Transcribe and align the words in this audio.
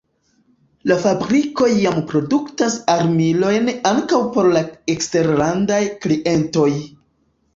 La 0.91 0.95
fabrikoj 1.01 1.67
jam 1.81 1.99
produktas 2.11 2.77
armilojn 2.95 3.69
ankaŭ 3.91 4.21
por 4.37 4.49
la 4.55 4.63
eksterlandaj 4.95 5.81
klientoj. 6.07 6.69